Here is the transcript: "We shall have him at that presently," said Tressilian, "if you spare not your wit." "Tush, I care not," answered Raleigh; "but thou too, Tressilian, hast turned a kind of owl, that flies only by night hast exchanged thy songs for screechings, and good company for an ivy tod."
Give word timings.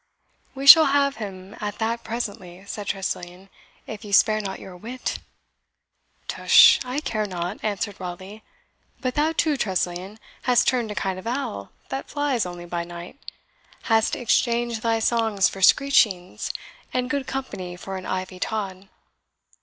"We 0.55 0.65
shall 0.65 0.85
have 0.85 1.17
him 1.17 1.55
at 1.61 1.77
that 1.77 2.03
presently," 2.03 2.65
said 2.65 2.87
Tressilian, 2.87 3.49
"if 3.85 4.03
you 4.03 4.11
spare 4.13 4.41
not 4.41 4.59
your 4.59 4.75
wit." 4.75 5.19
"Tush, 6.27 6.79
I 6.83 7.01
care 7.01 7.27
not," 7.27 7.59
answered 7.61 7.99
Raleigh; 7.99 8.41
"but 8.99 9.13
thou 9.13 9.31
too, 9.31 9.57
Tressilian, 9.57 10.17
hast 10.41 10.67
turned 10.67 10.89
a 10.89 10.95
kind 10.95 11.19
of 11.19 11.27
owl, 11.27 11.71
that 11.89 12.09
flies 12.09 12.47
only 12.47 12.65
by 12.65 12.83
night 12.83 13.19
hast 13.83 14.15
exchanged 14.15 14.81
thy 14.81 14.97
songs 14.97 15.47
for 15.47 15.61
screechings, 15.61 16.51
and 16.91 17.07
good 17.07 17.27
company 17.27 17.75
for 17.75 17.95
an 17.95 18.07
ivy 18.07 18.39
tod." 18.39 18.89